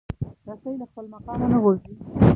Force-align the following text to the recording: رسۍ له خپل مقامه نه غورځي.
رسۍ 0.47 0.73
له 0.79 0.85
خپل 0.89 1.05
مقامه 1.13 1.45
نه 1.51 1.57
غورځي. 1.63 1.91